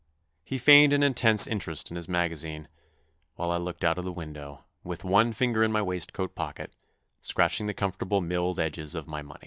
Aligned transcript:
He 0.43 0.57
feigned 0.57 0.93
an 0.93 1.03
intense 1.03 1.45
interest 1.45 1.91
in 1.91 1.95
his 1.95 2.07
magazine, 2.09 2.67
while 3.35 3.51
I 3.51 3.57
looked 3.57 3.83
out 3.83 3.99
of 3.99 4.05
window, 4.15 4.65
with 4.83 5.03
one 5.03 5.31
finger 5.31 5.61
in 5.61 5.71
my 5.71 5.83
waistcoat 5.83 6.33
pocket, 6.33 6.73
scratching 7.19 7.67
the 7.67 7.75
comfortable 7.75 8.19
milled 8.19 8.59
edges 8.59 8.95
of 8.95 9.05
my 9.07 9.21
money. 9.21 9.39